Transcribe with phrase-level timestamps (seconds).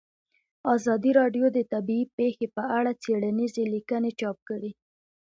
[0.75, 4.71] ازادي راډیو د طبیعي پېښې په اړه څېړنیزې لیکنې چاپ کړي.